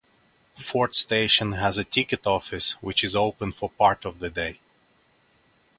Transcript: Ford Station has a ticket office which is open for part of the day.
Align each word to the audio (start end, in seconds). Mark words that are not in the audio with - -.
Ford 0.59 0.95
Station 0.95 1.51
has 1.51 1.77
a 1.77 1.83
ticket 1.83 2.25
office 2.25 2.71
which 2.81 3.03
is 3.03 3.15
open 3.15 3.51
for 3.51 3.69
part 3.69 4.03
of 4.03 4.17
the 4.17 4.31
day. 4.31 4.59